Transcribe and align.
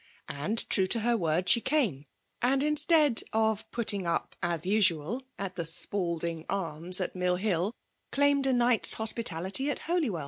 And 0.29 0.67
true 0.67 0.87
to 0.87 1.01
her 1.01 1.15
word, 1.15 1.47
she 1.47 1.61
came; 1.61 2.07
and 2.41 2.63
instead 2.63 3.21
of" 3.33 3.69
putting 3.71 4.07
up," 4.07 4.35
as 4.41 4.65
usual, 4.65 5.21
at 5.37 5.57
the 5.57 5.65
Spalding 5.67 6.43
Arms 6.49 6.99
at 6.99 7.15
Mill 7.15 7.35
Hill, 7.35 7.71
claimed 8.11 8.47
a 8.47 8.51
night^s 8.51 8.95
hospitality 8.95 9.69
at 9.69 9.81
HoIywcB. 9.81 10.19